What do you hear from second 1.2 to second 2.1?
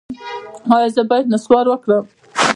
نسوار وکړم؟